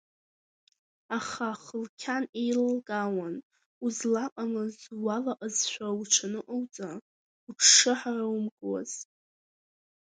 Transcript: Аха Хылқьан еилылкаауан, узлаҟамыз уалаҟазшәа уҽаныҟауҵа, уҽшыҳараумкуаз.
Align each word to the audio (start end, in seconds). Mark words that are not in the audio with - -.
Аха 1.17 1.49
Хылқьан 1.63 2.23
еилылкаауан, 2.41 3.35
узлаҟамыз 3.85 4.75
уалаҟазшәа 5.03 5.87
уҽаныҟауҵа, 5.99 6.89
уҽшыҳараумкуаз. 7.47 8.91